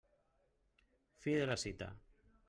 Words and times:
Fi 1.25 1.35
de 1.41 1.45
la 1.51 1.57
cita. 1.65 1.91